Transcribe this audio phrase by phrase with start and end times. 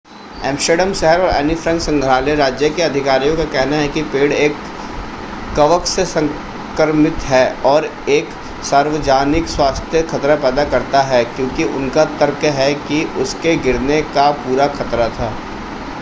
[0.45, 4.55] Amsterdam शहर और Anne Frank संग्रहालय राज्य के अधिकारियों का कहना है कि पेड़ एक
[5.57, 7.85] कवक से संक्रमित है और
[8.09, 8.31] एक
[8.69, 14.67] सार्वजनिक स्वास्थ्य खतरा पैदा करता है क्योंकि उनका तर्क है कि उसके गिरने का पूरा
[14.75, 15.33] खतरा था